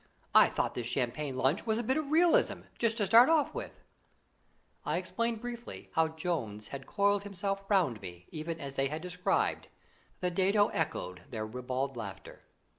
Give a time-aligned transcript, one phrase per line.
[0.33, 3.83] I thought this champagne lunch was a bit of realism, just to start off with."
[4.83, 9.67] I explained briefly how Jones had coiled himself around me, even as they had described.
[10.19, 12.39] The dado echoed their ribald laughter.